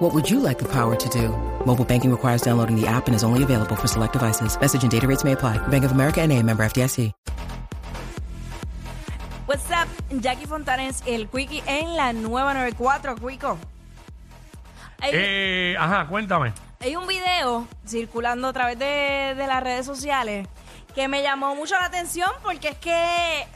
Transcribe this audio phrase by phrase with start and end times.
[0.00, 1.28] What would you like the power to do?
[1.66, 4.58] Mobile banking requires downloading the app and is only available for select devices.
[4.58, 5.58] Message and data rates may apply.
[5.68, 7.12] Bank of America and a member FDIC.
[9.46, 9.88] What's up?
[10.20, 13.58] Jackie Fontanes, el Quickie en la nueva 94, Quico.
[15.00, 16.52] Hay, Eh, ajá, cuéntame.
[16.80, 20.46] hay un video circulando a través de, de las redes sociales
[20.94, 23.46] que me llamó mucho la atención porque es que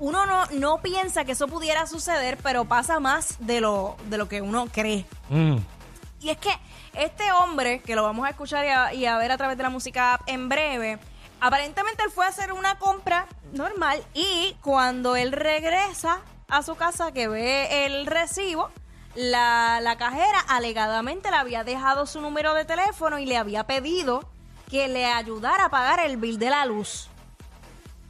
[0.00, 4.28] uno no, no piensa que eso pudiera suceder, pero pasa más de lo, de lo
[4.28, 5.04] que uno cree.
[5.30, 5.56] Mm.
[6.24, 6.48] Y es que
[6.94, 9.62] este hombre, que lo vamos a escuchar y a, y a ver a través de
[9.62, 10.98] la música en breve,
[11.38, 17.12] aparentemente él fue a hacer una compra normal y cuando él regresa a su casa
[17.12, 18.70] que ve el recibo,
[19.14, 24.26] la, la cajera alegadamente le había dejado su número de teléfono y le había pedido
[24.70, 27.10] que le ayudara a pagar el bill de la luz.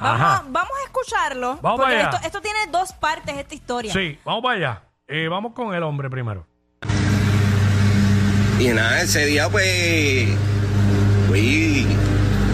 [0.00, 1.58] Vamos, a, vamos a escucharlo.
[1.62, 2.10] Vamos porque allá.
[2.10, 3.92] esto, esto tiene dos partes, esta historia.
[3.92, 4.82] Sí, vamos para allá.
[5.06, 6.49] Eh, vamos con el hombre primero.
[8.60, 10.28] Y nada, ese día pues
[11.28, 11.86] fui,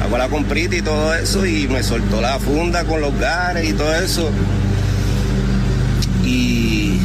[0.00, 3.72] hago la comprita y todo eso y me soltó la funda con los gares y
[3.72, 4.30] todo eso.
[6.24, 7.00] Y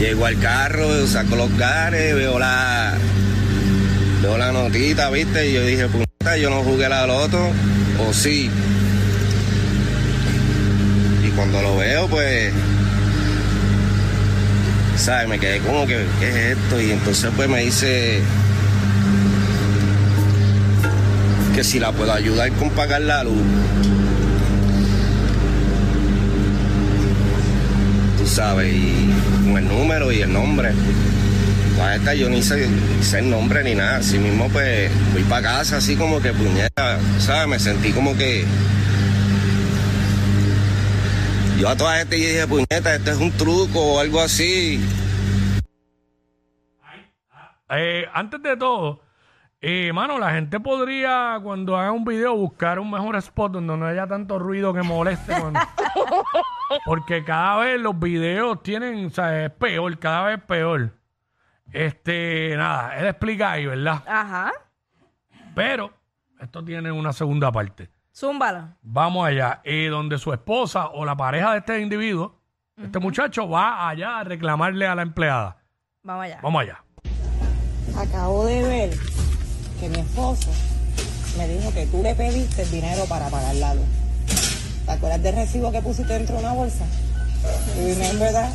[0.00, 2.94] llego al carro, saco los gares, veo la,
[4.22, 7.38] veo la notita, viste, y yo dije, puta, yo no jugué la loto,
[8.00, 8.50] o sí.
[11.24, 12.52] Y cuando lo veo, pues
[14.96, 15.28] ¿sabes?
[15.28, 16.80] Me quedé como que, ¿qué es esto?
[16.80, 18.20] Y entonces pues me dice
[21.54, 23.42] que si la puedo ayudar con pagar la luz.
[28.18, 29.10] Tú sabes, y
[29.44, 30.72] con el número y el nombre.
[31.78, 32.68] La esta yo ni sé
[33.18, 33.98] el nombre ni nada.
[33.98, 37.48] Así mismo pues fui para casa así como que puñeta, ¿sabes?
[37.48, 38.44] Me sentí como que...
[41.58, 44.78] Yo a toda gente dije, puñeta, este es un truco o algo así.
[47.70, 49.00] Eh, antes de todo,
[49.60, 53.86] eh, mano, la gente podría, cuando haga un video, buscar un mejor spot donde no
[53.86, 55.34] haya tanto ruido que moleste.
[55.40, 55.60] cuando-
[56.84, 60.92] Porque cada vez los videos tienen, o sea, es peor, cada vez peor.
[61.72, 64.02] Este, nada, él explica ahí, ¿verdad?
[64.06, 64.52] Ajá.
[65.54, 65.90] Pero
[66.38, 67.88] esto tiene una segunda parte.
[68.16, 68.78] Zúmbala.
[68.80, 72.40] Vamos allá, eh, donde su esposa o la pareja de este individuo,
[72.82, 75.58] este muchacho, va allá a reclamarle a la empleada.
[76.02, 76.40] Vamos allá.
[76.42, 76.82] Vamos allá.
[77.94, 78.90] Acabo de ver
[79.78, 80.50] que mi esposo
[81.36, 83.84] me dijo que tú le pediste el dinero para pagar la luz.
[84.86, 86.86] ¿Te acuerdas del recibo que pusiste dentro de una bolsa?
[87.76, 88.50] You remember that?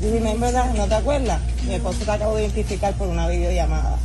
[0.00, 0.74] You remember that?
[0.76, 1.42] ¿No te acuerdas?
[1.66, 3.98] Mi esposo te acabo de identificar por una videollamada.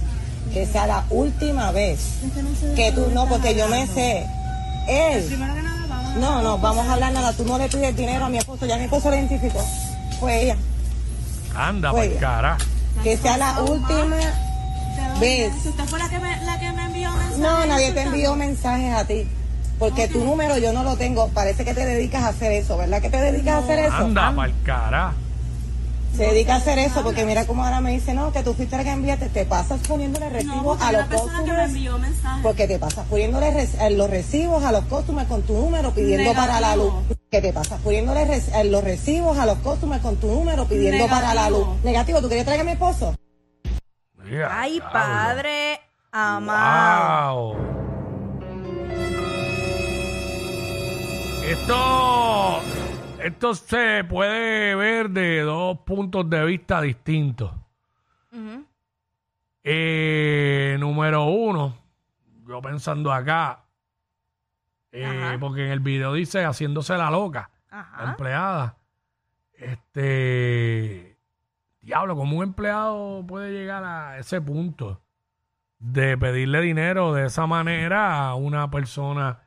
[0.53, 1.99] Que sea la última vez
[2.75, 4.25] que tú, no, porque yo me sé.
[4.87, 5.39] Él.
[6.19, 7.33] No, no, vamos a hablar nada.
[7.33, 9.59] Tú no le pides dinero a mi esposo, ya mi esposo le identificó.
[10.19, 10.57] Fue ella.
[11.55, 12.57] Anda, por cara.
[13.03, 14.15] Que sea la última
[15.19, 15.53] vez.
[15.65, 17.37] ¿Usted fue la que me, la que me envió mensajes?
[17.37, 19.27] No, nadie te envió mensajes a ti.
[19.77, 21.27] Porque tu número yo no lo tengo.
[21.29, 23.01] Parece que te dedicas a hacer eso, ¿verdad?
[23.01, 23.95] que te dedicas a hacer eso?
[23.95, 25.13] Anda, cara.
[26.15, 28.77] Se dedica a hacer eso porque mira cómo ahora me dice, no, que tú fuiste
[28.77, 29.29] la que enviaste.
[29.29, 31.71] Te pasas poniéndole recibos a los mensajes.
[32.43, 36.33] Porque te pasas poniéndole res- eh, los recibos a los costumers con tu número pidiendo
[36.33, 36.93] para la luz.
[37.31, 41.07] Que te pasas poniéndole res- eh, los recibos a los costumers con tu número pidiendo
[41.07, 41.67] para la luz.
[41.83, 42.21] Negativo.
[42.21, 43.13] ¿tú querías traer a mi esposo?
[44.49, 45.79] Ay, padre
[46.11, 47.53] amado.
[47.53, 47.65] Wow.
[51.45, 51.75] Esto,
[53.25, 57.51] esto se puede ver de dos puntos de vista distintos.
[59.63, 61.75] Eh, número uno,
[62.47, 63.65] yo pensando acá,
[64.91, 68.77] eh, porque en el video dice haciéndose la loca, la empleada.
[69.53, 71.17] Este,
[71.81, 75.01] diablo, ¿cómo un empleado puede llegar a ese punto
[75.79, 79.39] de pedirle dinero de esa manera a una persona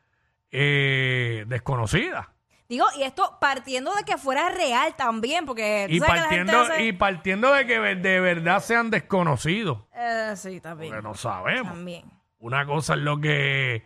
[0.50, 2.32] eh, desconocida?
[2.69, 6.29] Digo, y esto partiendo de que fuera real también, porque tú Y sabes que la
[6.29, 10.93] gente partiendo, hace- y partiendo de que de verdad sean desconocidos, Eh, sí, también.
[10.93, 11.73] porque no sabemos.
[11.73, 12.05] También.
[12.41, 13.85] Una cosa es lo que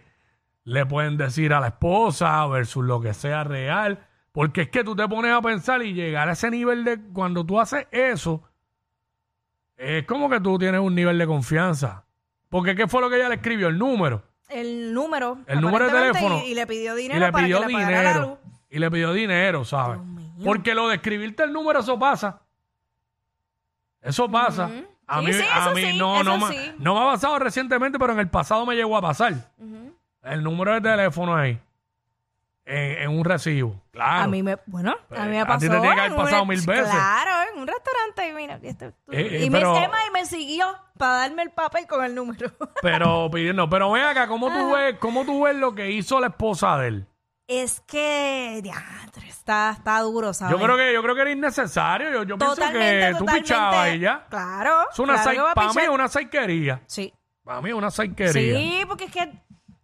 [0.65, 4.07] le pueden decir a la esposa versus lo que sea real.
[4.33, 6.99] Porque es que tú te pones a pensar y llegar a ese nivel de...
[7.13, 8.43] Cuando tú haces eso,
[9.77, 12.05] es como que tú tienes un nivel de confianza.
[12.49, 13.69] Porque ¿qué fue lo que ella le escribió?
[13.69, 14.23] El número.
[14.49, 15.39] el número.
[15.47, 16.47] el número de aparentemente, teléfono.
[16.47, 18.15] Y, y le pidió y dinero le para pidió que le pagara la luz.
[18.15, 18.39] dinero.
[18.75, 20.01] Y le pidió dinero, ¿sabes?
[20.45, 22.41] Porque lo de escribirte el número, eso pasa.
[24.01, 24.71] Eso pasa.
[25.07, 26.73] A Sí, mí, sí, a eso mí sí, no, eso no, me- sí.
[26.79, 29.35] no me ha pasado recientemente, pero en el pasado me llegó a pasar.
[30.23, 31.61] El número de teléfono ahí.
[32.65, 33.75] En, en un recibo.
[33.91, 34.23] Claro.
[34.23, 35.61] A mí me, bueno, a mí me a ti pasó.
[35.61, 36.91] te tiene que haber en un- pasado mil veces.
[36.91, 39.99] Claro, en un restaurante y mira, y, este- tú- Eh, eh, y pero- me, Emma,
[40.09, 40.67] y me siguió
[40.97, 42.51] para darme el papel con el número.
[42.83, 46.29] Pero pidiendo, pero ven acá, ¿cómo tú ves, cómo tú ves lo que hizo la
[46.29, 47.07] esposa de él?
[47.61, 50.57] Es que, diantre, está, está duro, ¿sabes?
[50.57, 52.11] Yo creo que, yo creo que era innecesario.
[52.11, 53.43] Yo, yo pienso Totalmente, que tú totalmente.
[53.43, 54.27] pichabas y ya.
[54.29, 54.87] Claro.
[54.93, 55.85] Es una claro sai- que va a para mí pichar.
[55.85, 56.83] es una saiquería.
[56.87, 57.15] Sí.
[57.45, 58.33] Para mí es una saiquería.
[58.59, 59.33] Sí, porque es que,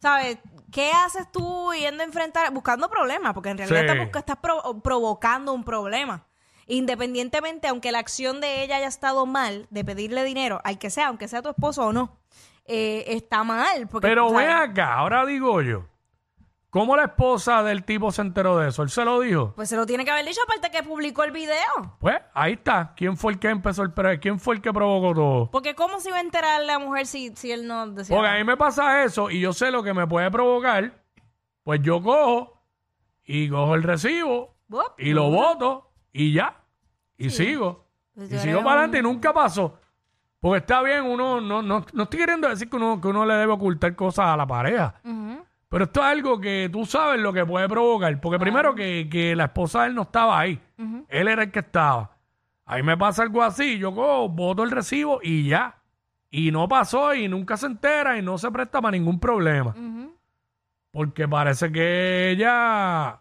[0.01, 0.39] ¿sabes?
[0.71, 3.33] ¿Qué haces tú yendo a enfrentar, buscando problemas?
[3.35, 3.87] Porque en realidad Sí.
[3.87, 6.27] estás, busca- estás pro- provocando un problema.
[6.67, 11.09] Independientemente, aunque la acción de ella haya estado mal, de pedirle dinero, al que sea,
[11.09, 12.19] aunque sea tu esposo o no,
[12.67, 13.89] eh, está mal.
[13.89, 14.47] Porque, Pero ¿sabes?
[14.47, 15.87] ven acá, ahora digo yo.
[16.71, 18.83] ¿Cómo la esposa del tipo se enteró de eso?
[18.83, 19.55] ¿Él se lo dijo?
[19.57, 21.97] Pues se lo tiene que haber dicho, aparte que publicó el video.
[21.99, 22.93] Pues ahí está.
[22.95, 25.51] ¿Quién fue el que empezó el pre ¿Quién fue el que provocó todo?
[25.51, 28.33] Porque ¿cómo se iba a enterar la mujer si, si él no decía Porque a
[28.33, 28.45] nada?
[28.45, 30.93] mí me pasa eso y yo sé lo que me puede provocar.
[31.63, 32.63] Pues yo cojo
[33.25, 34.93] y cojo el recibo Bup.
[34.99, 36.55] y lo voto y ya.
[37.17, 37.87] Y sigo.
[38.15, 39.79] Pues Y sigo para adelante y nunca pasó.
[40.41, 43.35] Porque está bien, uno no, no, no estoy queriendo decir que uno, que uno le
[43.35, 44.95] debe ocultar cosas a la pareja.
[45.03, 45.45] Ujú.
[45.69, 48.19] Pero esto es algo que tú sabes lo que puede provocar.
[48.21, 50.61] Porque primero que, que la esposa de él no estaba ahí.
[51.09, 52.17] Él era el que estaba.
[52.65, 53.79] Ahí me pasa algo así.
[53.79, 55.77] Yo cojo, voto el recibo y ya.
[56.31, 59.75] Y no pasó y nunca se entera y no se presta para ningún problema.
[60.91, 63.21] Porque parece que ella,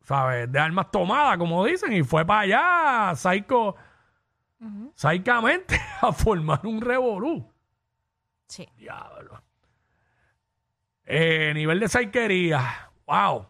[0.00, 0.50] ¿sabes?
[0.50, 3.76] De armas tomadas, como dicen, y fue para allá, psycho,
[4.94, 7.50] psicamente, a formar un revolú.
[8.46, 8.68] Sí.
[8.76, 9.42] Diablo.
[11.14, 12.90] Eh, nivel de saiquería.
[13.06, 13.44] Wow.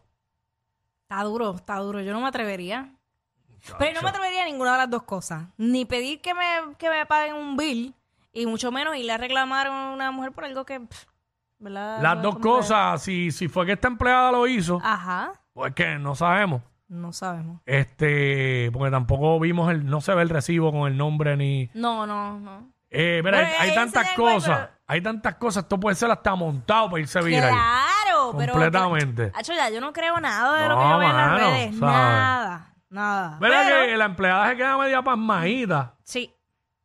[1.02, 2.00] Está duro, está duro.
[2.00, 2.92] Yo no me atrevería.
[3.78, 5.44] Pero no me atrevería a ninguna de las dos cosas.
[5.56, 7.94] Ni pedir que me, que me paguen un bill,
[8.32, 10.80] y mucho menos irle a reclamar a una mujer por algo que.
[10.80, 11.04] pff,
[11.60, 12.02] ¿verdad?
[12.02, 15.32] Las dos cosas, si, si fue que esta empleada lo hizo, Ajá.
[15.52, 16.62] pues que no sabemos.
[16.88, 17.60] No sabemos.
[17.64, 21.70] Este, porque tampoco vimos el, no se ve el recibo con el nombre ni.
[21.74, 22.72] No, no, no.
[22.94, 26.34] Eh, mira, hay, hay ahí tantas cosas, pero- hay tantas cosas, esto puede ser hasta
[26.34, 27.50] montado para irse viral.
[27.50, 28.52] Claro, pero.
[28.52, 29.32] Completamente.
[29.34, 31.38] Hacho, ya, yo no creo nada de lo No, que yo veo en las mano,
[31.38, 31.60] redes.
[31.78, 31.80] ¿sabes?
[31.80, 33.38] Nada, nada.
[33.40, 35.94] ¿Verdad Pero- que la empleada se queda media pasmadita?
[36.04, 36.34] Sí.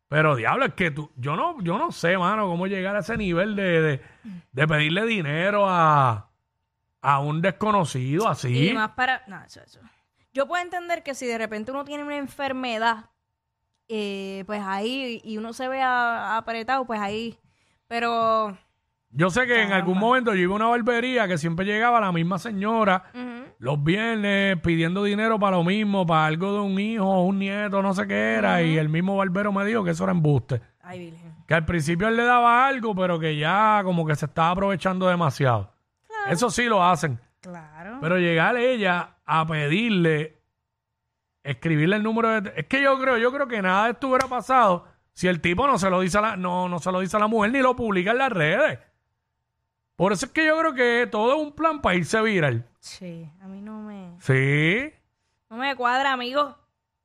[0.08, 3.18] Pero diablo, es que tú, yo no, yo no sé, mano, cómo llegar a ese
[3.18, 4.02] nivel de, de,
[4.52, 6.30] de pedirle dinero a,
[7.02, 8.70] a un desconocido así.
[8.70, 9.22] Y más para.
[9.26, 9.80] No, eso, eso.
[10.32, 13.10] Yo puedo entender que si de repente uno tiene una enfermedad,
[13.88, 17.36] eh, pues ahí, y uno se ve a- apretado, pues ahí.
[17.86, 18.56] Pero.
[19.10, 22.12] Yo sé que en algún momento yo iba a una barbería que siempre llegaba la
[22.12, 23.04] misma señora
[23.58, 27.94] los viernes pidiendo dinero para lo mismo, para algo de un hijo, un nieto, no
[27.94, 30.60] sé qué era, y el mismo barbero me dijo que eso era embuste.
[30.82, 31.34] Ay, Virgen.
[31.46, 35.08] Que al principio él le daba algo, pero que ya como que se estaba aprovechando
[35.08, 35.72] demasiado.
[36.28, 37.18] Eso sí lo hacen.
[37.40, 37.98] Claro.
[38.02, 40.37] Pero llegar ella a pedirle,
[41.50, 42.52] escribirle el número de...
[42.56, 45.66] Es que yo creo, yo creo que nada de esto hubiera pasado si el tipo
[45.66, 47.60] no se lo dice a la, no, no se lo dice a la mujer ni
[47.60, 48.78] lo publica en las redes.
[49.96, 52.64] Por eso es que yo creo que todo es un plan para irse viral.
[52.78, 54.12] Sí, a mí no me.
[54.20, 54.92] Sí.
[55.50, 56.56] No me cuadra, amigo.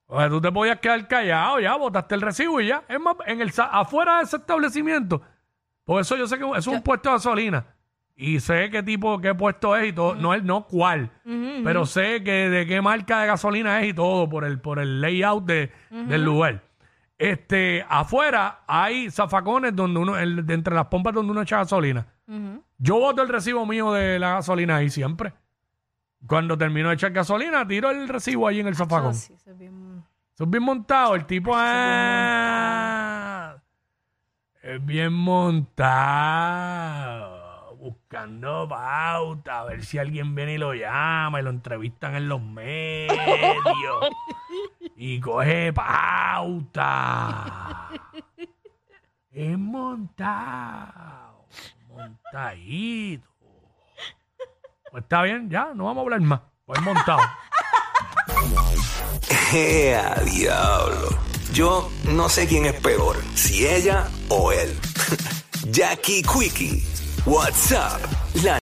[0.05, 2.83] O sea, tú te podías quedar callado, ya, botaste el recibo y ya.
[2.87, 5.21] Es más, en el, sa- afuera de ese establecimiento.
[5.85, 7.65] Por eso yo sé que es un puesto de gasolina.
[8.15, 10.13] Y sé qué tipo, qué puesto es y todo.
[10.15, 11.09] No, es no cuál.
[11.63, 15.01] Pero sé que de qué marca de gasolina es y todo por el, por el
[15.01, 16.61] layout de, del lugar.
[17.17, 22.05] Este, afuera hay zafacones donde uno, el- de entre las pompas donde uno echa gasolina.
[22.77, 25.33] Yo boto el recibo mío de la gasolina ahí siempre.
[26.27, 29.11] Cuando termino de echar gasolina, tiro el recibo ahí en el zafacón.
[29.11, 30.03] Eso sí, eso es bien-
[30.39, 31.15] es bien montado.
[31.15, 33.55] El tipo ah,
[34.61, 35.13] es bien
[36.03, 37.32] montado.
[38.13, 39.61] Buscando pauta.
[39.61, 43.17] A ver si alguien viene y lo llama y lo entrevistan en los medios.
[44.95, 47.09] y coge pauta.
[49.31, 51.47] es montado.
[51.87, 53.27] Montadito.
[54.91, 56.41] Pues está bien, ya, no vamos a hablar más.
[56.67, 57.23] Pues montado.
[59.51, 61.17] ¡Ea, diablo!
[61.51, 64.77] Yo no sé quién es peor, si ella o él.
[65.71, 66.83] Jackie Quickie,
[67.25, 68.01] WhatsApp,
[68.43, 68.51] la